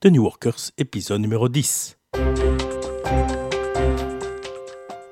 [0.00, 1.98] The New Workers, épisode numéro 10.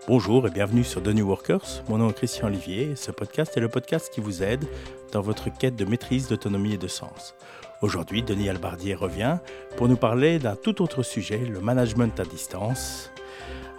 [0.06, 1.82] Bonjour et bienvenue sur The New Workers.
[1.88, 4.64] Mon nom est Christian Olivier ce podcast est le podcast qui vous aide
[5.10, 7.34] dans votre quête de maîtrise, d'autonomie et de sens.
[7.82, 9.38] Aujourd'hui, Denis Albardier revient
[9.76, 13.10] pour nous parler d'un tout autre sujet, le management à distance.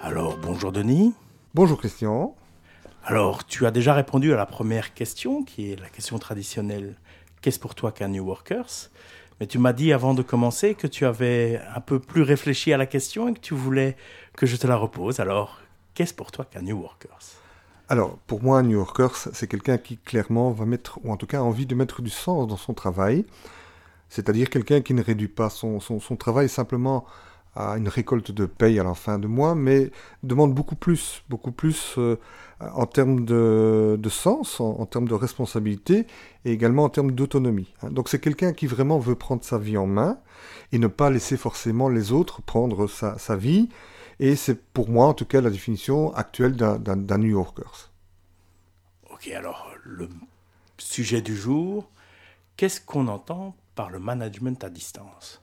[0.02, 1.14] Alors, bonjour Denis.
[1.54, 2.36] Bonjour Christian.
[3.06, 6.98] Alors, tu as déjà répondu à la première question, qui est la question traditionnelle
[7.42, 8.90] Qu'est-ce pour toi qu'un New Workers?
[9.40, 12.78] Mais tu m'as dit avant de commencer que tu avais un peu plus réfléchi à
[12.78, 13.96] la question et que tu voulais
[14.36, 15.20] que je te la repose.
[15.20, 15.60] Alors,
[15.94, 17.20] qu'est-ce pour toi qu'un New Workers?
[17.90, 21.28] Alors, pour moi, un New Workers, c'est quelqu'un qui clairement va mettre, ou en tout
[21.28, 23.26] cas a envie de mettre du sens dans son travail.
[24.10, 27.06] C'est-à-dire quelqu'un qui ne réduit pas son, son, son travail simplement
[27.58, 29.90] à une récolte de paye à la fin de mois, mais
[30.22, 32.18] demande beaucoup plus, beaucoup plus euh,
[32.60, 36.06] en termes de, de sens, en, en, termes de responsabilité
[36.46, 37.74] et également en termes d'autonomie.
[37.82, 37.90] Hein.
[37.90, 40.20] Donc c'est quelqu'un qui vraiment veut prendre sa vie en main
[40.72, 43.70] et ne pas laisser forcément les autres prendre sa, sa vie.
[44.20, 47.92] Et c'est pour moi en tout cas la définition actuelle d'un New Yorkers.
[49.12, 50.10] Ok, alors le
[50.78, 51.90] sujet du jour,
[52.56, 55.42] qu'est-ce qu'on entend par le management à distance?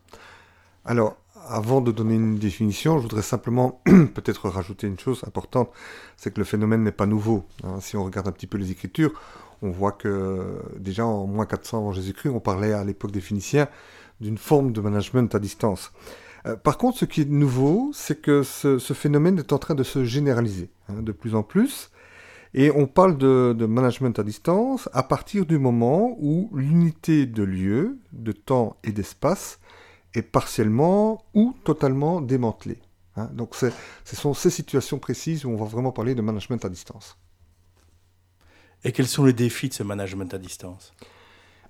[0.84, 1.16] Alors,
[1.48, 5.70] avant de donner une définition, je voudrais simplement peut-être rajouter une chose importante,
[6.16, 7.44] c'est que le phénomène n'est pas nouveau.
[7.62, 7.80] Hein.
[7.80, 9.12] Si on regarde un petit peu les Écritures,
[9.62, 13.68] on voit que déjà en moins 400 avant Jésus-Christ, on parlait à l'époque des Phéniciens
[14.20, 15.92] d'une forme de management à distance.
[16.46, 19.82] Euh, par contre, ce qui est nouveau, c'est que ce, phénomène est en train de
[19.82, 21.90] se généraliser hein, de plus en plus.
[22.52, 27.98] Et on parle de, management à distance à partir du moment où l'unité de lieu,
[28.12, 29.58] de temps et d'espace
[30.14, 32.78] est partiellement ou totalement démantelé.
[33.16, 33.28] Hein.
[33.32, 33.70] Donc ce
[34.16, 37.18] sont ces situations précises où on va vraiment parler de management à distance.
[38.84, 40.92] Et quels sont les défis de ce management à distance?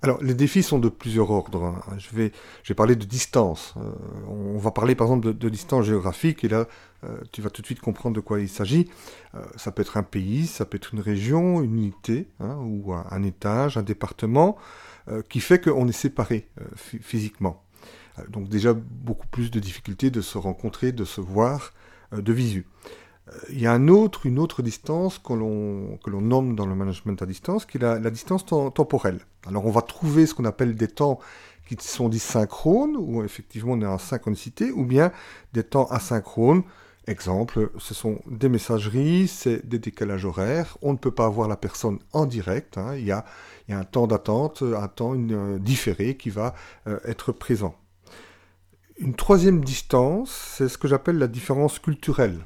[0.01, 1.63] Alors, les défis sont de plusieurs ordres.
[1.63, 1.97] Hein.
[1.97, 3.73] Je vais, je vais parler de distance.
[3.77, 3.91] Euh,
[4.27, 6.67] on va parler par exemple de, de distance géographique, et là,
[7.05, 8.89] euh, tu vas tout de suite comprendre de quoi il s'agit.
[9.33, 12.93] Euh, ça peut être un pays, ça peut être une région, une unité, hein, ou
[12.93, 14.57] un, un, étage, un département,
[15.29, 17.64] qui fait qu'on est séparé physiquement.
[18.29, 21.73] Donc déjà beaucoup plus de difficultés de se rencontrer, de se voir
[22.13, 22.65] euh, de visu.
[23.27, 27.21] Euh, il y a un autre, une autre distance que l'on, nomme dans le management
[27.21, 29.19] à distance, qui est la, distance temporelle.
[29.47, 31.19] Alors on va trouver ce qu'on appelle des temps
[31.67, 35.11] qui sont dits synchrones, où effectivement on est en synchronicité, ou bien
[35.53, 36.63] des temps asynchrones.
[37.07, 41.55] Exemple, ce sont des messageries, c'est des décalages horaires, on ne peut pas avoir la
[41.55, 42.95] personne en direct, hein.
[42.95, 43.25] il, y a,
[43.67, 46.55] il, y a, un temps d'attente, un temps euh, différé qui va
[46.87, 47.75] euh, être présent.
[48.97, 52.39] Une troisième distance, c'est ce que j'appelle la différence culturelle.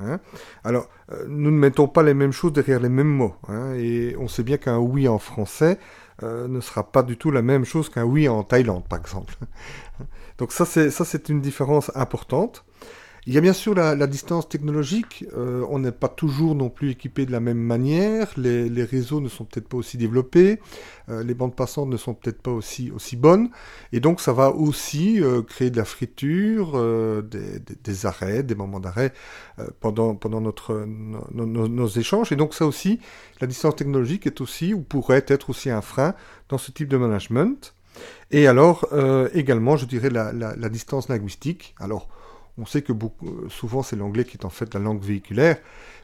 [0.00, 0.20] Hein
[0.64, 3.34] Alors, euh, nous ne mettons pas les mêmes choses derrière les mêmes mots.
[3.48, 5.78] Hein et on sait bien qu'un oui en français
[6.22, 9.34] euh, ne sera pas du tout la même chose qu'un oui en Thaïlande, par exemple.
[10.38, 12.64] Donc ça, c'est une différence importante.
[13.24, 15.24] Il y a bien sûr la, la distance technologique.
[15.36, 18.28] Euh, on n'est pas toujours non plus équipé de la même manière.
[18.36, 20.58] Les, les réseaux ne sont peut-être pas aussi développés.
[21.08, 23.50] Euh, les bandes passantes ne sont peut-être pas aussi, aussi bonnes.
[23.92, 28.42] Et donc ça va aussi euh, créer de la friture, euh, des, des, des, arrêts,
[28.42, 29.12] des moments d'arrêt
[29.60, 32.32] euh, pendant, pendant notre, no, no, nos échanges.
[32.32, 32.98] Et donc ça aussi,
[33.40, 36.14] la distance technologique est aussi, ou pourrait être aussi un frein
[36.48, 37.74] dans ce type de management.
[38.32, 38.88] Et alors,
[39.34, 41.74] également, je dirais la, la, la distance linguistique.
[41.78, 42.08] Alors,
[42.62, 45.58] on sait que beaucoup, euh, souvent c'est l'anglais qui est en fait la langue véhiculaire,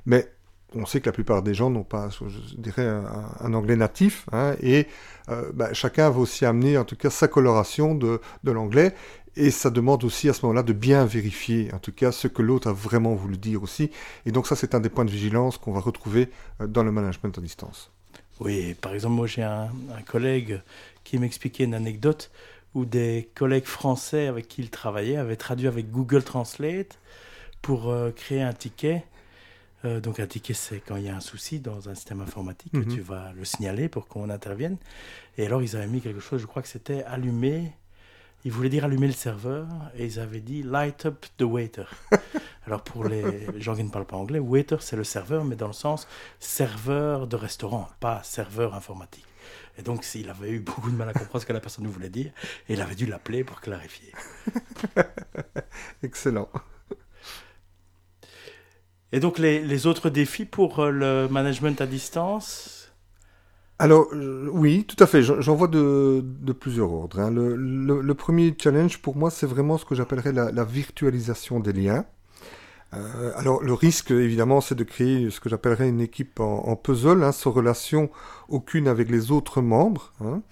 [0.07, 0.29] mais
[0.75, 4.55] on sait que la plupart des gens n'ont pas, je dirais, un, anglais natif, hein,
[4.61, 4.87] et
[5.31, 8.95] euh, bah, chacun va aussi amener en tout cas sa coloration de, de l'anglais,
[9.37, 12.43] et ça demande aussi à ce moment-là de bien vérifier, en tout cas, ce que
[12.43, 13.91] l'autre a vraiment voulu dire aussi.
[14.27, 16.29] Et donc ça, c'est un des points de vigilance qu'on va retrouver
[16.61, 17.91] euh, dans le management à distance.
[18.41, 20.61] Oui, par exemple, moi j'ai un, un collègue
[21.03, 22.31] qui m'expliquait une anecdote
[22.79, 26.99] où des collègues français avec qui il travaillait avaient traduit avec Google Translate
[27.61, 29.05] pour euh, créer un ticket.
[29.85, 32.73] Euh, donc un ticket, c'est quand il y a un souci dans un système informatique
[32.73, 32.85] mm -hmm.
[32.85, 34.77] que tu vas le signaler pour qu'on intervienne.
[35.37, 37.73] Et alors ils avaient mis quelque chose, je crois que c'était allumer.
[38.45, 41.89] Ils voulaient dire allumer le serveur et ils avaient dit light up the waiter.
[42.67, 43.27] alors pour les
[43.65, 46.01] gens qui ne parlent pas anglais, waiter c'est le serveur, mais dans le sens
[46.39, 49.28] serveur de restaurant, pas serveur informatique.
[49.79, 51.91] Et donc, il avait eu beaucoup de mal à comprendre ce que la personne nous
[51.91, 52.33] voulait dire,
[52.69, 54.13] et il avait dû l'appeler pour clarifier.
[56.03, 56.49] Excellent.
[59.13, 62.93] Et donc, les, les, autres défis pour euh, le management à distance?
[63.79, 65.23] Alors, euh, oui, tout à fait.
[65.23, 67.21] J'en vois de, de, plusieurs ordres.
[67.21, 67.31] Hein.
[67.31, 71.61] Le, le, le, premier challenge, pour moi, c'est vraiment ce que j'appellerais la, la, virtualisation
[71.61, 72.05] des liens.
[72.95, 77.23] Euh, alors le risque évidemment c'est de créer ce que j'appellerais une équipe en, puzzle,
[77.23, 78.11] hein, sans relation
[78.49, 80.13] aucune avec les autres membres.
[80.21, 80.43] Hein.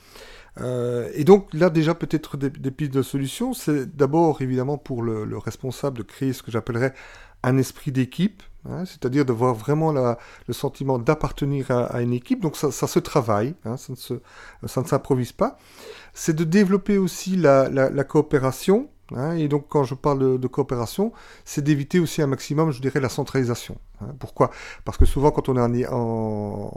[0.61, 5.39] Euh, et donc là déjà peut-être des, pistes de solutions, c'est d'abord évidemment pour le,
[5.39, 6.95] responsable de créer ce que j'appellerais
[7.43, 12.41] un esprit d'équipe, hein, c'est-à-dire d'avoir vraiment le sentiment d'appartenir à, une équipe.
[12.41, 13.93] Donc ça, se travaille, hein, ça
[14.63, 15.59] ne s'improvise pas.
[16.13, 21.13] C'est de développer aussi la, la coopération, Hein, et donc, quand je parle de, coopération,
[21.45, 23.79] c'est d'éviter aussi un maximum, je dirais, la centralisation.
[24.01, 24.09] Hein.
[24.19, 24.51] Pourquoi?
[24.85, 26.73] Parce que souvent, quand on est, en,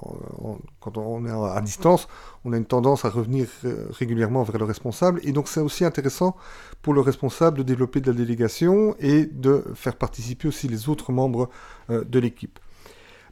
[1.46, 2.08] à distance,
[2.46, 5.20] on a une tendance à revenir euh, régulièrement vers le responsable.
[5.24, 6.36] Et donc, c'est aussi intéressant
[6.82, 11.12] pour le responsable de développer de la délégation et de faire participer aussi les autres
[11.12, 11.50] membres
[11.90, 12.60] euh, de l'équipe.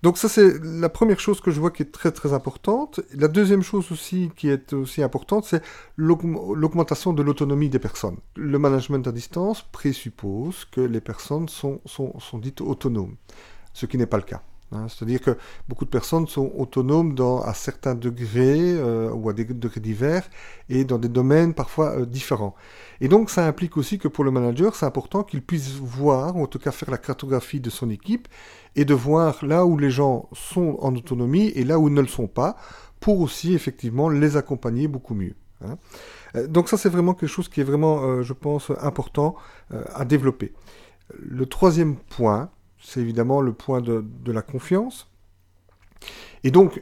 [0.03, 2.99] Donc ça c'est la première chose que je vois qui est très très importante.
[3.13, 5.61] La deuxième chose aussi qui est aussi importante, c'est
[5.95, 8.17] l'augmentation de l'autonomie des personnes.
[8.35, 13.15] Le management à distance présuppose que les personnes sont, sont, sont dites autonomes,
[13.73, 14.41] ce qui n'est pas le cas.
[14.71, 14.87] Hein.
[14.89, 15.37] C'est-à-dire que
[15.69, 20.29] beaucoup de personnes sont autonomes dans, à certains degrés euh, ou à des degrés divers
[20.69, 22.55] et dans des domaines parfois euh, différents.
[22.99, 26.43] Et donc ça implique aussi que pour le manager, c'est important qu'il puisse voir, ou
[26.43, 28.27] en tout cas faire la cartographie de son équipe
[28.75, 32.01] et de voir là où les gens sont en autonomie et là où ils ne
[32.01, 32.57] le sont pas,
[32.99, 35.35] pour aussi effectivement les accompagner beaucoup mieux.
[35.63, 35.77] Hein.
[36.35, 39.35] Euh, donc ça c'est vraiment quelque chose qui est vraiment, je pense, important
[39.93, 40.53] à développer.
[41.17, 42.49] Le troisième point,
[42.87, 45.09] c'est évidemment le point de, la confiance.
[46.45, 46.81] Et donc,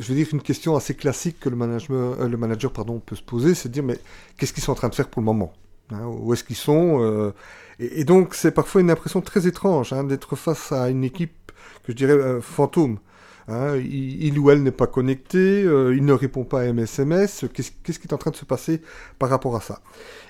[0.00, 3.22] je veux dire, une question assez classique que le, euh, le manager pardon, peut se
[3.22, 4.00] poser, c'est de dire, mais
[4.36, 5.52] qu'est-ce qu'ils sont en train de faire pour le moment
[5.92, 7.32] hein, Où est-ce qu'ils sont euh,
[7.78, 11.52] et, donc, c'est parfois une impression très étrange hein, d'être face à une équipe
[11.84, 12.98] que je dirais euh, fantôme.
[13.46, 13.76] Hein.
[13.76, 18.06] il, ou elle n'est pas connecté, il ne répond pas à un SMS, qu'est-ce qui
[18.06, 18.82] est en train de se passer
[19.18, 19.80] par rapport à ça?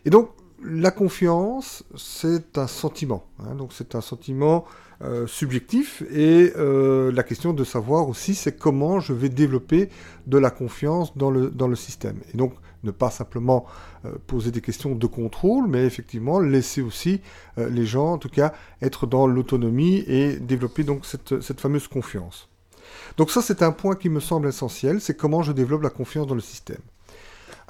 [0.04, 0.30] Et donc,
[0.62, 3.24] la confiance, c'est un sentiment.
[3.56, 4.66] donc, c'est un sentiment
[5.02, 9.88] euh, subjectif et euh, la question de savoir aussi c'est comment je vais développer
[10.26, 12.18] de la confiance dans le, système.
[12.34, 12.52] Et donc
[12.84, 13.64] ne pas simplement
[14.04, 17.22] euh, poser des questions de contrôle, mais effectivement laisser aussi
[17.56, 18.52] les gens en tout cas
[18.82, 22.50] être dans l'autonomie et développer donc cette fameuse confiance.
[23.16, 26.26] Donc ça c'est un point qui me semble essentiel, c'est comment je développe la confiance
[26.26, 26.82] dans le système.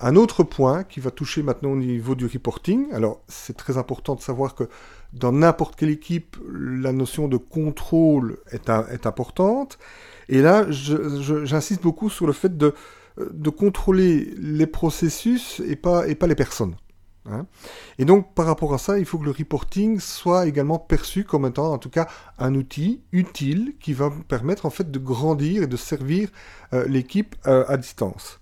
[0.00, 4.14] Un autre point qui va toucher maintenant au niveau du reporting, alors c'est très important
[4.14, 4.64] de savoir que
[5.12, 8.70] dans n'importe quelle équipe, la notion de contrôle est,
[9.06, 9.78] importante.
[10.28, 12.74] Et là, j'insiste beaucoup sur le fait de,
[13.18, 16.76] de, contrôler les processus et pas, et pas les personnes.
[17.26, 17.46] Hein.
[17.98, 21.44] Et donc, par rapport à ça, il faut que le reporting soit également perçu comme
[21.44, 22.08] étant, en tout cas,
[22.38, 26.30] un outil utile qui va permettre en fait de grandir et de servir
[26.72, 28.39] euh, l'équipe euh, à distance.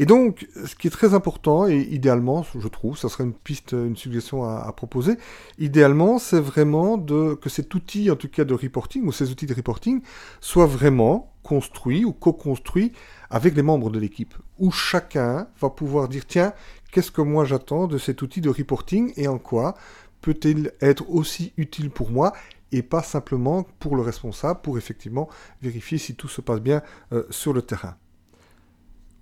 [0.00, 3.72] Et donc, ce qui est très important, et idéalement, je trouve, ça serait une piste,
[3.72, 5.18] une suggestion à, proposer,
[5.58, 9.52] idéalement, c'est vraiment que cet outil, en tout cas de reporting, ou ces outils de
[9.52, 10.00] reporting,
[10.40, 12.92] soient vraiment construits ou co-construits
[13.28, 16.54] avec les membres de l'équipe, où chacun va pouvoir dire, tiens,
[16.92, 19.74] qu'est-ce que moi j'attends de cet outil de reporting et en quoi
[20.22, 22.32] peut-il être aussi utile pour moi
[22.72, 25.28] et pas simplement pour le responsable, pour effectivement
[25.60, 26.80] vérifier si tout se passe bien
[27.12, 27.96] euh, sur le terrain.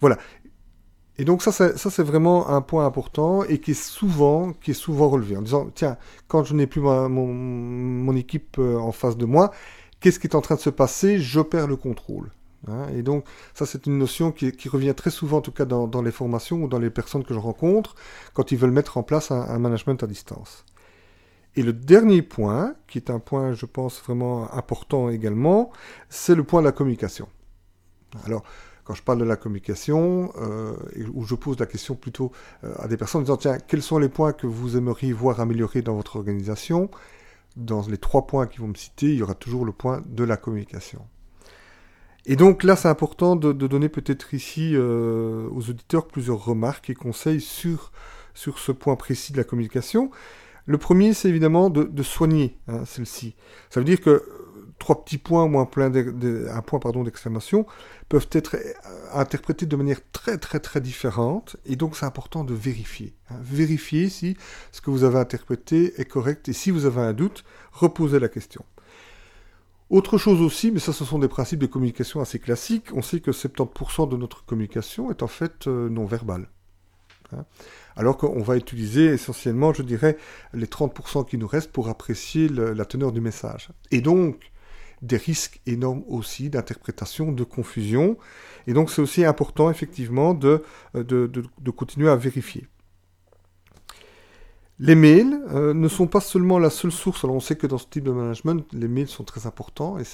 [0.00, 0.18] Voilà.
[1.18, 5.08] Et donc ça, c'est vraiment un point important et qui est souvent, qui est souvent
[5.08, 5.96] relevé en disant, tiens,
[6.28, 9.50] quand je n'ai plus mon, équipe euh, en face de moi,
[10.00, 11.18] qu'est-ce qui est en train de se passer?
[11.18, 12.30] Je perds le contrôle.
[12.66, 12.88] Hein.
[12.92, 13.24] et donc
[13.54, 16.68] ça, c'est une notion qui, revient très souvent, en tout cas dans, les formations ou
[16.68, 17.94] dans les personnes que je rencontre,
[18.34, 20.64] quand ils veulent mettre en place un management à distance.
[21.58, 25.72] Et le dernier point, qui est un point, je pense, vraiment important également,
[26.08, 27.28] c'est le point de la communication.
[28.24, 28.44] Alors,
[28.88, 30.72] quand je parle de la communication, euh,
[31.12, 32.32] où je pose la question plutôt
[32.64, 35.40] euh, à des personnes en disant, tiens, quels sont les points que vous aimeriez voir
[35.40, 36.90] améliorer dans votre organisation?
[37.54, 40.24] Dans les trois points qu'ils vont me citer, il y aura toujours le point de
[40.24, 41.06] la communication.
[42.24, 46.94] Et donc là, c'est important de, donner peut-être ici euh, aux auditeurs plusieurs remarques et
[46.94, 47.92] conseils sur,
[48.32, 50.10] sur ce point précis de la communication.
[50.64, 53.34] Le premier, c'est évidemment de, soigner hein, celle-ci.
[53.68, 54.24] Ça veut dire que
[54.78, 57.66] trois petits points ou un, point d'exclamation
[58.08, 58.72] peuvent être euh,
[59.12, 63.14] interprétés de manière très très très différente et donc c'est important de vérifier.
[63.30, 63.36] Hein.
[63.42, 64.36] Vérifier si
[64.72, 68.28] ce que vous avez interprété est correct et si vous avez un doute, reposez la
[68.28, 68.64] question.
[69.90, 73.20] Autre chose aussi, mais ça ce sont des principes de communication assez classiques, on sait
[73.20, 76.48] que 70% de notre communication est en fait euh, non verbale.
[77.36, 77.44] Hein.
[77.94, 80.16] alors qu'on va utiliser essentiellement, je dirais,
[80.54, 83.68] les 30% qui nous restent pour apprécier la teneur du message.
[83.90, 84.50] Et donc,
[85.02, 88.16] des risques énormes aussi d'interprétation, de confusion.
[88.66, 90.62] Et donc c'est aussi important effectivement de,
[90.94, 91.28] euh,
[91.76, 92.66] continuer à vérifier.
[94.80, 97.24] Les mails euh, ne sont pas seulement la seule source.
[97.24, 100.04] Alors on sait que dans ce type de management, les mails sont très importants et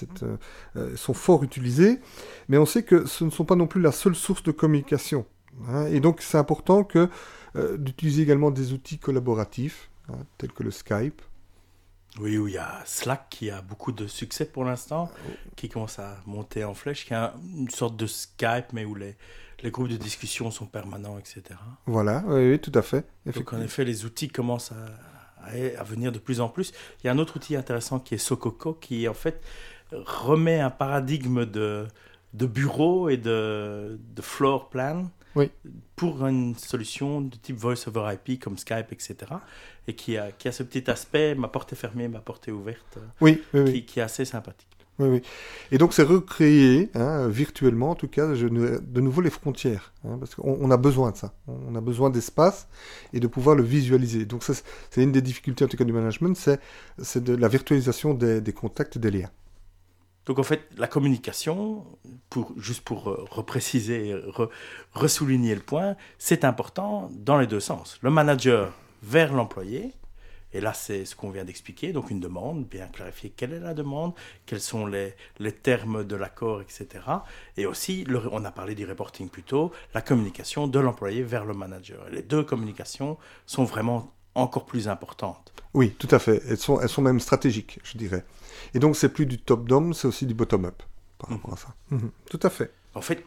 [0.76, 2.00] euh, sont fort utilisés,
[2.48, 5.26] mais on sait que ce ne sont pas non plus la seule source de communication.
[5.68, 5.86] Hein.
[5.86, 6.84] et donc c'est important
[7.78, 11.22] d'utiliser également des outils collaboratifs, hein, tels que le Skype,
[12.20, 15.10] oui, où il y a Slack qui a beaucoup de succès pour l'instant,
[15.56, 19.16] qui commence à monter en flèche, qui a une sorte de Skype, mais où les,
[19.62, 21.42] les groupes de discussion sont permanents, etc.
[21.86, 23.04] Voilà, oui, tout à fait.
[23.34, 26.72] Donc en effet, les outils commencent à, à, venir de plus en plus.
[27.02, 29.42] Il y a un autre outil intéressant qui est Sokoko, qui en fait
[29.92, 31.86] remet un paradigme de,
[32.32, 35.50] de bureau et de, de floor plan oui.
[35.96, 39.16] pour une solution de type Voice over IP comme Skype, etc.
[39.88, 42.52] Et qui a, qui a ce petit aspect, ma porte est fermée, ma porte est
[42.52, 44.68] ouverte, oui, oui, qui, qui, est assez sympathique.
[45.00, 45.22] Oui, oui.
[45.72, 50.36] Et donc c'est recréer, hein, virtuellement en tout cas, de nouveau les frontières, hein, parce
[50.36, 51.34] qu'on on a besoin de ça.
[51.48, 52.68] On a besoin d'espace
[53.12, 54.24] et de pouvoir le visualiser.
[54.24, 56.36] Donc c'est une des difficultés en tout cas du management,
[56.98, 59.30] c'est de la virtualisation des, des contacts, des liens.
[60.26, 61.84] Donc en fait, la communication,
[62.30, 64.48] pour, juste pour euh, repréciser, re,
[64.92, 67.98] ressouligner le point, c'est important dans les deux sens.
[68.02, 69.92] Le manager vers l'employé,
[70.54, 73.74] et là c'est ce qu'on vient d'expliquer, donc une demande, bien clarifier quelle est la
[73.74, 74.14] demande,
[74.46, 75.14] quels sont les,
[75.62, 77.04] termes de l'accord, etc.
[77.58, 81.52] Et aussi, on a parlé du reporting plus tôt, la communication de l'employé vers le
[81.52, 82.08] manager.
[82.10, 85.52] Les deux communications sont vraiment encore plus importantes.
[85.74, 86.42] Oui, tout à fait.
[86.48, 88.24] Elles sont, elles sont même stratégiques, je dirais.
[88.74, 90.82] Et donc, c'est plus du top-down, c'est aussi du bottom-up
[91.18, 91.74] par rapport à ça.
[91.90, 92.10] Mhm.
[92.30, 92.72] Tout à fait.
[92.94, 93.24] En fait,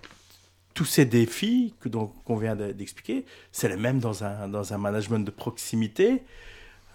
[0.73, 5.19] tous ces défis que qu'on vient d'expliquer, c'est les mêmes dans un, dans un management
[5.19, 6.23] de proximité.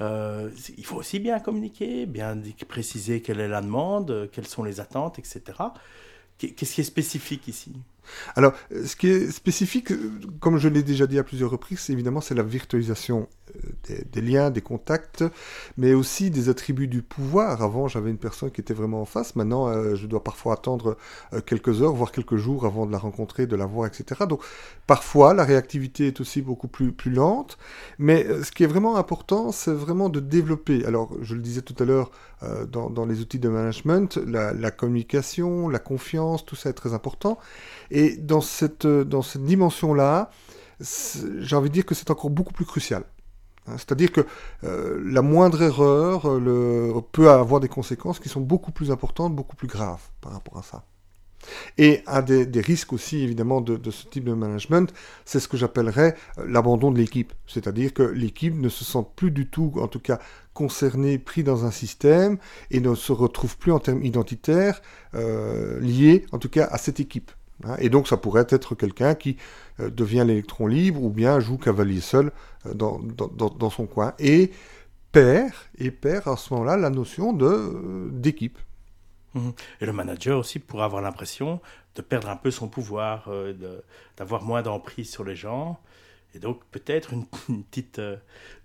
[0.01, 2.39] Euh, il faut aussi bien communiquer, bien
[2.69, 5.43] préciser quelle est la demande, quelles sont les attentes, etc.
[6.39, 7.73] Qu'est-ce qui est spécifique ici?
[8.37, 8.53] Alors,
[8.85, 9.93] ce qui est spécifique,
[10.41, 14.51] comme je l'ai déjà dit à plusieurs reprises, évidemment, c'est la virtualisation euh, des, liens,
[14.51, 15.25] des contacts,
[15.77, 17.63] mais aussi des attributs du pouvoir.
[17.63, 19.37] Avant, j'avais une personne qui était vraiment en face.
[19.37, 20.97] Maintenant, euh, je dois parfois attendre
[21.33, 24.23] euh, quelques heures, voire quelques jours avant de la rencontrer, de la voir, etc.
[24.29, 24.43] Donc,
[24.87, 27.59] parfois, la réactivité est aussi beaucoup plus, plus lente.
[27.99, 30.85] Mais ce qui est vraiment important, c'est vraiment de développer.
[30.87, 32.11] Alors, je le disais tout à l'heure,
[32.73, 37.39] dans, les outils de management, la communication, la confiance, tout ça est très important.
[37.93, 40.31] Et dans cette, dans cette dimension-là,
[40.81, 43.05] j'ai envie de dire que c'est encore beaucoup plus crucial.
[43.67, 44.27] Hein, c'est-à-dire que
[44.65, 49.57] euh, la moindre erreur euh, peut avoir des conséquences qui sont beaucoup plus importantes, beaucoup
[49.57, 50.85] plus graves par rapport à ça.
[51.77, 54.93] Et un des, risques aussi, évidemment, de, ce type de management,
[55.27, 57.35] c'est ce que j'appellerais euh, l'abandon de l'équipe.
[57.47, 60.19] C'est-à-dire que l'équipe ne se sent plus du tout, en tout cas,
[60.55, 62.39] concernée, pris dans un système,
[62.71, 64.81] et ne se retrouve plus en termes identitaires,
[65.15, 67.31] euh, liée, en tout cas, à cette équipe.
[67.65, 67.77] Hein.
[67.79, 69.37] Et donc ça pourrait être quelqu'un qui
[69.81, 72.33] euh, devient l'électron libre ou bien joue cavalier seul
[72.67, 74.51] euh, dans, son coin et
[75.13, 78.59] perd, et perd à ce moment-là la notion de, euh, d'équipe.
[79.35, 79.53] Mhm.
[79.81, 81.61] Et le manager aussi pourrait avoir l'impression
[81.95, 83.29] de perdre un peu son pouvoir,
[84.17, 85.79] d'avoir moins d'emprise sur les gens.
[86.35, 87.27] Et donc peut-être une,
[87.71, 88.01] petite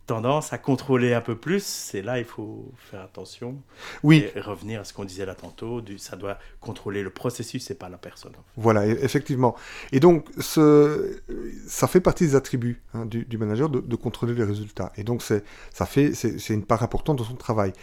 [0.08, 1.64] tendance à contrôler un peu plus.
[1.64, 3.62] C'est là il faut faire attention.
[4.02, 4.26] Oui.
[4.36, 7.76] Et revenir à ce qu'on disait là tantôt, du, ça doit contrôler le processus et
[7.76, 8.32] pas la personne.
[8.56, 9.56] Voilà, e-, effectivement.
[9.92, 11.22] Et donc, ce,
[11.68, 14.92] ça fait partie des attributs hein, du, du, manager de, de, contrôler les résultats.
[14.96, 17.74] Et donc, c'est, ça fait, c'est, une part importante de son travail.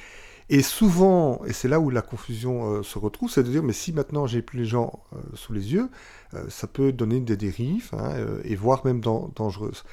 [0.50, 3.72] Et souvent, et c'est là où la confusion euh, se retrouve, c'est de dire, mais
[3.72, 5.88] si maintenant j'ai plus les gens euh, sous les yeux,
[6.34, 9.84] euh, ça peut donner des dérives, hein, et voire même dangereuses.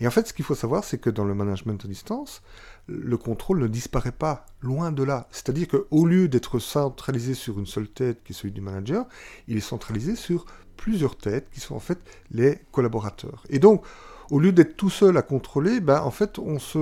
[0.00, 2.42] Et en fait, ce qu'il faut savoir, c'est que dans le management à distance,
[2.88, 5.28] le contrôle ne disparaît pas, loin de là.
[5.30, 9.06] C'est-à-dire qu'au lieu d'être centralisé sur une seule tête, qui est celui du manager,
[9.46, 10.44] il est centralisé sur
[10.76, 12.00] plusieurs têtes, qui sont en fait
[12.32, 13.44] les collaborateurs.
[13.48, 13.84] Et donc,
[14.30, 16.78] au lieu d'être tout seul à contrôler, ben, en fait, on se,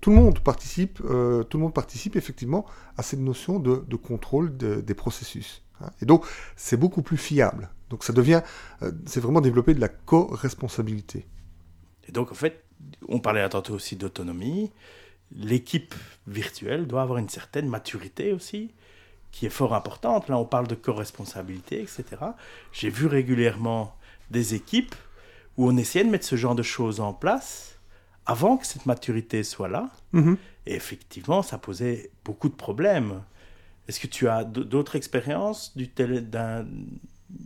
[0.00, 2.66] tout le monde participe, euh, tout le monde participe effectivement
[2.96, 5.62] à cette notion de, contrôle des processus.
[5.80, 5.90] Hein.
[6.02, 7.70] Et donc, c'est beaucoup plus fiable.
[7.88, 8.42] Donc, ça devient,
[8.82, 11.26] euh, c'est vraiment développer de la co-responsabilité.
[12.08, 12.62] Et donc, en fait,
[13.08, 14.70] on parlait tantôt aussi d'autonomie.
[15.32, 15.94] L'équipe
[16.26, 18.70] virtuelle doit avoir une certaine maturité aussi,
[19.32, 20.28] qui est fort importante.
[20.28, 22.04] Là, on parle de co-responsabilité, etc.
[22.72, 23.96] J'ai vu régulièrement
[24.30, 24.94] des équipes
[25.56, 27.78] où on essayait de mettre ce genre de choses en place
[28.26, 29.90] avant que cette maturité soit là.
[30.12, 30.36] Mhm.
[30.66, 33.22] Et effectivement, ça posait beaucoup de problèmes.
[33.88, 36.66] Est-ce que tu as d'autres expériences du d'un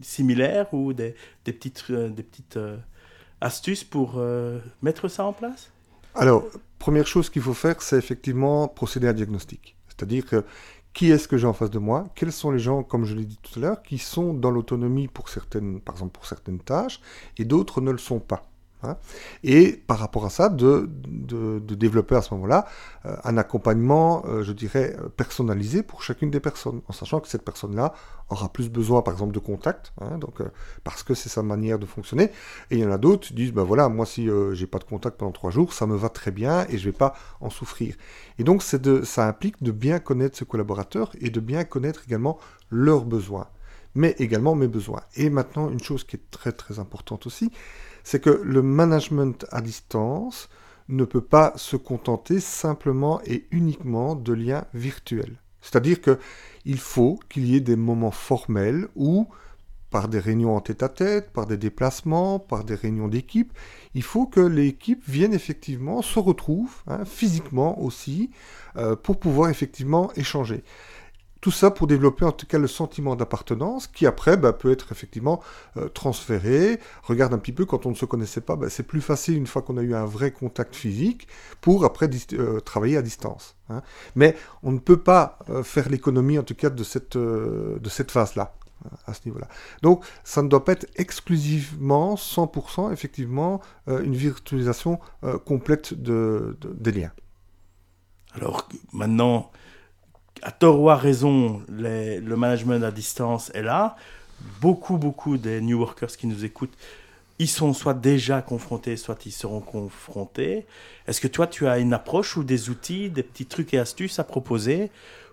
[0.03, 1.15] similaires ou des,
[1.45, 2.77] des petites, euh, des petites euh,
[3.41, 5.71] astuces pour euh, mettre ça en place?
[6.15, 6.45] Alors,
[6.79, 9.77] première chose qu'il faut faire, c'est effectivement procéder à un diagnostic.
[9.89, 10.45] C'est-à-dire que
[10.93, 12.09] qui est-ce que j'ai en face de moi?
[12.15, 15.09] Quels sont les gens, comme je l'ai dit tout à l'heure, qui sont dans l'autonomie
[15.09, 17.01] pour certaines, par exemple pour certaines tâches,
[17.39, 18.50] et d'autres ne le sont pas?
[18.83, 18.97] Hein.
[19.45, 20.89] et par rapport à ça, de,
[21.61, 22.67] développer à ce moment-là
[23.07, 27.29] euh, un accompagnement, euh, je dirais, euh, personnalisé pour chacune des personnes, en sachant que
[27.29, 27.95] cette personne-là
[28.29, 30.41] aura plus besoin, par exemple, de contact, hein, donc,
[30.85, 32.31] parce que c'est sa manière de fonctionner.
[32.71, 34.85] Et il y en a d'autres qui disent, ben voilà, moi si j'ai pas de
[34.85, 37.97] contact pendant trois jours, ça me va très bien et je vais pas en souffrir.
[38.39, 42.39] Et donc de, ça implique de bien connaître ses collaborateurs et de bien connaître également
[42.71, 43.49] leurs besoins,
[43.95, 45.03] mais également mes besoins.
[45.17, 47.51] Et maintenant, une chose qui est très très importante aussi,
[48.05, 50.49] c'est que le management à distance
[50.89, 55.41] ne peut pas se contenter simplement et uniquement de liens virtuels.
[55.61, 59.29] C'est-à-dire qu'il faut qu'il y ait des moments formels où,
[59.91, 63.53] par des réunions en tête-à-tête, par des déplacements, par des réunions d'équipe,
[63.95, 68.31] il faut que l'équipe vienne effectivement se retrouve hein, physiquement aussi
[68.77, 70.65] euh, pour pouvoir effectivement échanger.
[71.41, 74.93] Tout ça pour développer en tout cas le sentiment d'appartenance qui après bah, peut être
[74.93, 75.41] effectivement
[75.79, 76.79] euh, transféré.
[77.03, 79.47] Regarde un petit peu quand on ne se connaissait pas, bah, c'est plus facile une
[79.47, 81.29] fois qu'on a eu un vrai contact physique
[81.63, 83.57] pour après euh, travailler à distance.
[83.71, 83.83] Hein.
[84.17, 88.55] Mais on ne peut pas euh, faire l'économie en tout cas de cette, phase-là
[89.07, 89.49] à ce niveau-là.
[89.83, 94.99] Donc, ça ne doit pas être exclusivement 100% effectivement une virtualisation
[95.45, 97.13] complète de, des liens.
[98.35, 99.51] Alors maintenant,
[100.43, 103.97] à tort ou à raison, le management à distance est là.
[104.61, 106.77] Beaucoup, beaucoup des new workers qui nous écoutent,
[107.41, 110.67] ils sont soit déjà confrontés, soit ils seront confrontés.
[111.07, 114.19] Est-ce que toi, tu as une approche ou des outils, des petits trucs et astuces
[114.19, 114.91] à proposer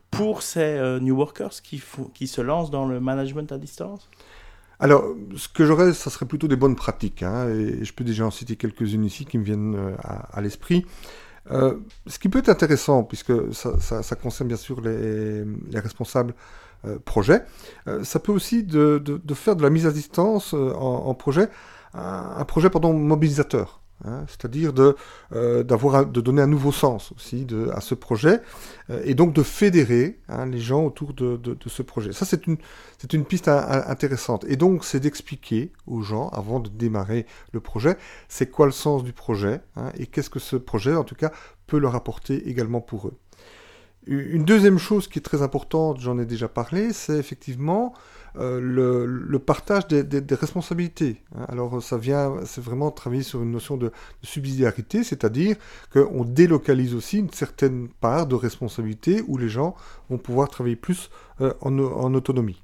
[0.10, 1.80] pour ces euh, new workers qui,
[2.28, 4.10] se lancent dans le management à distance?
[4.80, 5.04] Alors,
[5.36, 8.32] ce que j'aurais, ça serait plutôt des bonnes pratiques, hein, et je peux déjà en
[8.32, 9.96] citer quelques-unes ici qui me viennent euh,
[10.32, 10.86] à l'esprit.
[11.52, 11.76] Euh,
[12.08, 16.34] ce qui peut être intéressant, puisque ça, concerne bien sûr les, responsables
[16.86, 17.44] euh, projets,
[17.88, 19.02] euh, ça peut aussi de,
[19.34, 21.50] faire de la mise à distance en, projet,
[21.94, 23.82] un, un projet pardon, mobilisateur.
[24.06, 24.96] Hein, c'est-à-dire de,
[25.34, 28.42] euh, de donner un nouveau sens aussi à ce projet,
[28.92, 32.14] euh, et donc de fédérer hein, les gens autour de, ce projet.
[32.14, 32.58] Ça, c'est une,
[33.26, 34.46] piste intéressante.
[34.48, 37.98] Et donc, c'est d'expliquer aux gens, avant de démarrer le projet,
[38.30, 41.32] c'est quoi le sens du projet, hein, et qu'est-ce que ce projet, en tout cas,
[41.66, 43.18] peut leur apporter également pour eux.
[44.06, 47.94] Une deuxième chose qui est très importante, j'en ai déjà parlé, c'est effectivement
[48.36, 48.60] euh,
[49.06, 51.22] le, partage des, responsabilités.
[51.36, 51.46] Hein.
[51.50, 55.56] Alors ça vient, c'est vraiment travailler sur une notion de, subsidiarité, c'est-à-dire
[55.92, 59.76] qu'on délocalise aussi une certaine part de responsabilité où les gens
[60.10, 61.10] vont pouvoir travailler plus
[61.42, 62.62] euh, en, autonomie.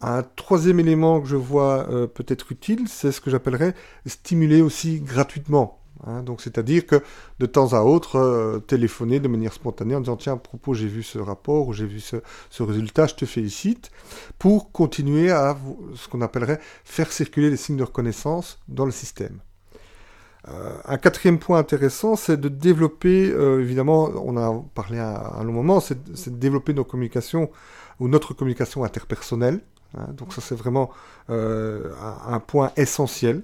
[0.00, 3.74] Un troisième élément que je vois euh, peut-être utile, c'est ce que j'appellerais
[4.06, 5.83] stimuler aussi gratuitement.
[6.06, 7.02] Hein, donc, c'est-à-dire que
[7.38, 10.86] de temps à autre, euh, téléphoner de manière spontanée en disant tiens, à propos, j'ai
[10.86, 12.16] vu ce rapport ou j'ai vu ce,
[12.62, 13.90] résultat, je te félicite,
[14.38, 15.56] pour continuer à
[15.94, 19.38] ce qu'on appellerait faire circuler les signes de reconnaissance dans le système.
[20.48, 25.44] Euh, un quatrième point intéressant, c'est de développer, euh, évidemment, on a parlé à, un
[25.44, 27.50] long moment, c'est de développer nos communications
[27.98, 29.60] ou notre communication interpersonnelle.
[29.96, 30.90] Hein, donc ça, c'est vraiment
[31.28, 33.42] un, point essentiel.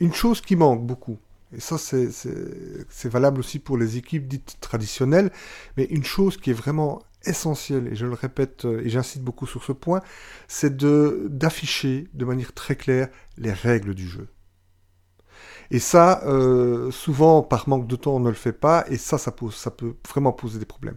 [0.00, 1.18] Une chose qui manque beaucoup,
[1.56, 5.30] et ça c'est valable aussi pour les équipes dites traditionnelles,
[5.76, 9.46] mais une chose qui est vraiment essentielle, et je le répète euh, et j'insiste beaucoup
[9.46, 10.02] sur ce point,
[10.48, 14.28] c'est d'afficher de, manière très claire les règles du jeu.
[15.70, 19.16] Et ça, euh, souvent, par manque de temps, on ne le fait pas, et ça,
[19.16, 20.96] ça, pose, ça peut vraiment poser des problèmes.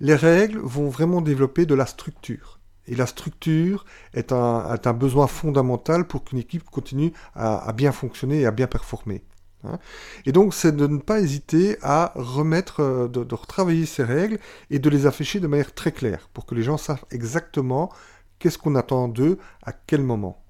[0.00, 2.59] Les règles vont vraiment développer de la structure.
[2.90, 8.46] Et la structure est un, besoin fondamental pour qu'une équipe continue à, bien fonctionner et
[8.46, 9.22] à bien performer.
[9.64, 9.78] Hein.
[10.26, 14.38] Et donc, c'est de ne pas hésiter à remettre, euh, de, retravailler ces règles
[14.70, 17.90] et de les afficher de manière très claire pour que les gens savent exactement
[18.38, 20.42] qu'est-ce qu'on attend d'eux à quel moment.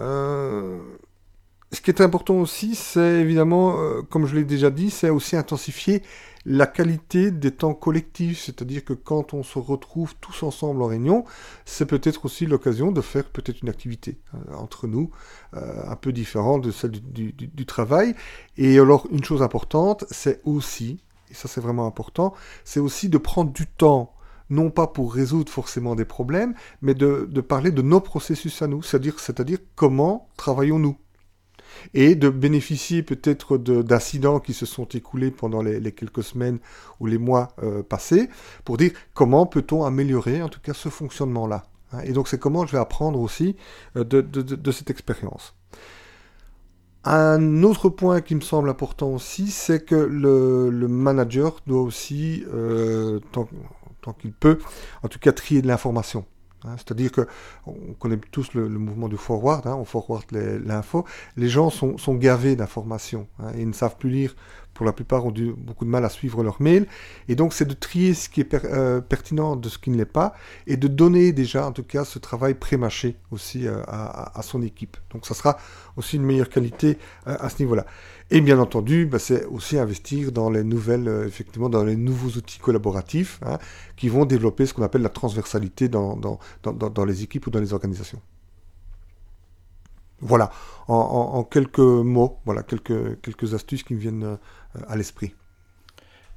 [0.00, 0.80] Euh,
[1.72, 5.36] ce qui est important aussi, c'est évidemment, euh, comme je l'ai déjà dit, c'est aussi
[5.36, 6.02] intensifier
[6.46, 11.24] la qualité des temps collectifs, c'est-à-dire que quand on se retrouve tous ensemble en réunion,
[11.66, 15.10] c'est peut-être aussi l'occasion de faire peut-être une activité euh, entre nous,
[15.54, 18.14] euh, un peu différente de celle du, travail.
[18.56, 22.32] Et alors, une chose importante, c'est aussi, et ça c'est vraiment important,
[22.64, 24.14] c'est aussi de prendre du temps
[24.48, 28.66] non pas pour résoudre forcément des problèmes, mais de, de parler de nos processus à
[28.68, 30.96] nous, c'est-à-dire, c'est-à-dire comment travaillons-nous
[31.94, 36.58] et de bénéficier peut-être d'incidents qui se sont écoulés pendant les, quelques semaines
[37.00, 38.28] ou les mois euh, passés
[38.64, 41.64] pour dire comment peut-on améliorer en tout cas ce fonctionnement-là.
[41.92, 42.00] Hein.
[42.04, 43.56] Et donc c'est comment je vais apprendre aussi
[43.96, 45.54] euh, de, cette expérience.
[47.04, 53.20] Un autre point qui me semble important aussi, c'est que le, manager doit aussi, euh,
[53.32, 54.58] tant qu'il peut,
[55.02, 56.26] en tout cas trier de l'information.
[56.64, 56.76] Hein.
[56.76, 57.26] C'est-à-dire que
[57.66, 61.04] on connaît tous le, mouvement du forward, on forward l'info.
[61.36, 64.34] Les gens sont, gavés d'informations hein, ils ne savent plus lire.
[64.78, 66.86] Pour la plupart, ont eu beaucoup de mal à suivre leur mail.
[67.26, 70.04] Et donc, c'est de trier ce qui est euh, pertinent de ce qui ne l'est
[70.04, 70.34] pas
[70.68, 74.96] et de donner déjà, en tout cas, ce travail pré-mâché aussi euh, à, son équipe.
[75.12, 75.58] Donc, ça sera
[75.96, 77.86] aussi une meilleure qualité euh, à ce niveau-là.
[78.30, 82.60] Et bien entendu, bah, c'est aussi investir dans les nouvelles, effectivement, dans les nouveaux outils
[82.60, 83.58] collaboratifs hein,
[83.96, 86.38] qui vont développer ce qu'on appelle la transversalité dans,
[87.04, 88.20] les équipes ou dans les organisations.
[90.20, 90.50] Voilà,
[90.88, 94.36] en, en, quelques mots, voilà quelques, quelques astuces qui me viennent euh,
[94.88, 95.34] à l'esprit.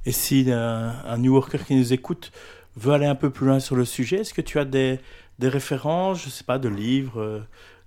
[0.04, 2.32] Et si un, un, New Worker qui nous écoute
[2.76, 5.00] veut aller un peu plus loin sur le sujet, est-ce que tu as des,
[5.38, 7.40] des références, je ne sais pas, de livres euh,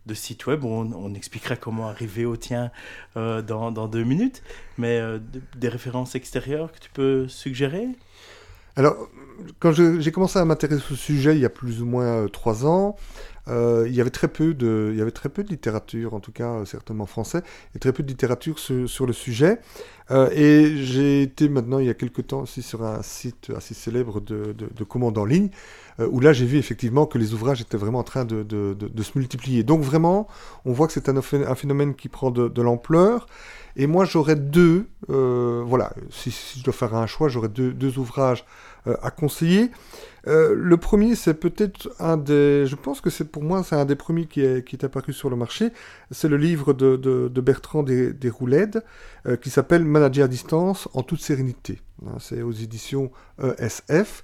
[0.06, 0.64] de site web.
[0.64, 2.72] On, on expliquera comment arriver au tien
[3.18, 4.44] euh, dans, dans, deux minutes,
[4.78, 5.20] mais euh,
[5.56, 7.88] des références extérieures que tu peux suggérer?
[8.76, 8.96] Alors,
[9.60, 12.66] quand j'ai commencé à m'intéresser au sujet il y a plus ou moins euh, trois
[12.66, 12.96] ans,
[13.48, 16.32] il y avait très peu de, il y avait très peu de littérature, en tout
[16.32, 17.42] cas certainement français,
[17.76, 19.60] et très peu de littérature sur, le sujet.
[20.12, 24.20] et j'ai été maintenant il y a quelques temps aussi sur un site assez célèbre
[24.20, 27.62] de, de, de commandes en ligne euh, où là j'ai vu effectivement que les ouvrages
[27.62, 28.46] étaient vraiment en train de,
[29.02, 29.64] se multiplier.
[29.64, 30.28] Donc vraiment,
[30.66, 33.28] on voit que c'est un, phénomène qui prend de, l'ampleur.
[33.78, 38.46] Et moi j'aurais deux, euh, voilà, si, je dois faire un choix, j'aurais deux, ouvrages
[38.88, 39.72] euh, à conseiller.
[40.28, 43.86] Euh, le premier, c'est peut-être un des, je pense que c'est pour moi, c'est un
[43.86, 45.72] des premiers qui est, apparu sur le marché.
[46.12, 51.22] C'est le livre de, Bertrand des, des euh, qui s'appelle Manager à distance en toute
[51.22, 51.82] sérénité.
[52.06, 53.12] Hein, c'est aux éditions
[53.60, 54.24] ESF.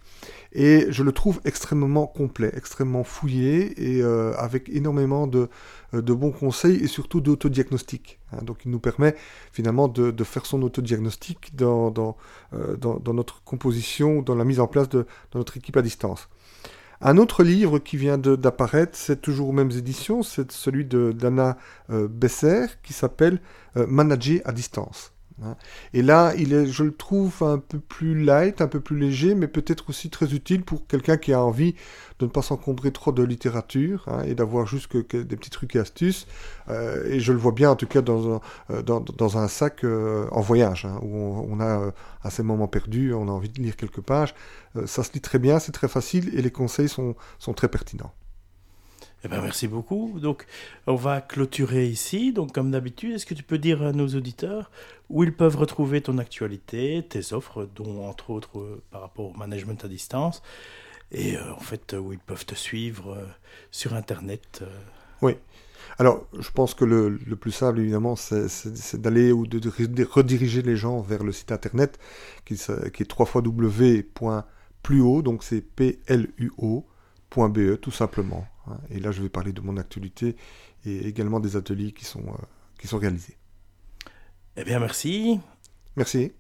[0.53, 5.47] Et je le trouve extrêmement complet, extrêmement fouillé et euh, avec énormément de,
[5.93, 8.19] euh, de, bons conseils et surtout d'autodiagnostic.
[8.33, 8.39] Hein.
[8.43, 9.15] Donc il nous permet
[9.53, 12.17] finalement de, de faire son autodiagnostic dans, dans,
[12.53, 15.81] euh, dans, dans, notre composition, dans la mise en place de, de notre équipe à
[15.81, 16.27] distance.
[16.99, 21.57] Un autre livre qui vient d'apparaître, c'est toujours aux mêmes éditions, c'est celui d'Anna
[21.89, 23.41] Besser qui s'appelle
[23.75, 25.11] Manager à distance.
[25.43, 25.55] Hein.
[25.93, 29.35] Et là, il est, je le trouve un peu plus light, un peu plus léger,
[29.35, 31.75] mais peut-être aussi très utile pour quelqu'un qui a envie
[32.19, 35.79] de ne pas s'encombrer trop de littérature hein, et d'avoir juste des petits trucs et
[35.79, 36.27] astuces.
[36.69, 40.41] Euh, et je le vois bien, en tout cas, dans un, euh, sac euh, en
[40.41, 41.91] voyage, hein, où on, a
[42.23, 44.35] à ces moments perdus, on a envie de lire quelques pages.
[44.85, 47.15] ça se lit très bien, c'est très facile et les conseils sont
[47.55, 48.13] très pertinents.
[49.23, 50.19] Eh ben, merci beaucoup.
[50.19, 50.47] Donc,
[50.87, 52.33] on va clôturer ici.
[52.33, 54.71] Donc, comme d'habitude, est-ce que tu peux dire à nos auditeurs
[55.09, 59.33] où ils peuvent retrouver ton actualité, tes offres, dont entre autres euh, par rapport au
[59.33, 60.41] management à distance,
[61.11, 63.25] et euh, en fait où ils peuvent te suivre euh,
[63.69, 64.63] sur Internet
[65.21, 65.35] Oui.
[65.99, 71.01] Alors, je pense que le, plus simple, évidemment, c'est d'aller ou de, rediriger les gens
[71.01, 71.99] vers le site Internet
[72.45, 76.85] qui, qui est www.pluo, donc c'est P-L-U-O.be,
[77.81, 78.47] tout simplement.
[78.89, 80.35] Et là, je vais parler de mon actualité
[80.85, 82.45] et également des ateliers qui sont, euh,
[82.79, 83.37] qui sont réalisés.
[84.57, 85.39] Eh bien, merci.
[85.95, 86.31] Merci.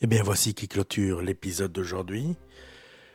[0.00, 2.36] Eh bien, voici qui clôture l'épisode d'aujourd'hui.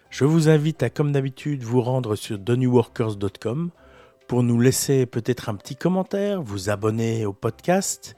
[0.09, 3.71] Je vous invite à, comme d'habitude, vous rendre sur thenewworkers.com
[4.27, 8.15] pour nous laisser peut-être un petit commentaire, vous abonner au podcast.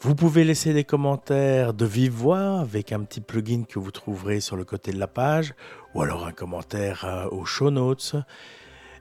[0.00, 4.40] Vous pouvez laisser des commentaires de vive voix avec un petit plugin que vous trouverez
[4.40, 5.54] sur le côté de la page,
[5.94, 8.14] ou alors un commentaire euh, aux show notes.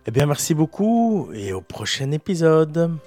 [0.08, 2.98] Eh bien, merci beaucoup et au prochain épisode.